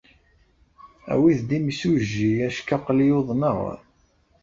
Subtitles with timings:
[1.13, 3.57] Awit-d imsujji acku aql-iyi uḍneɣ.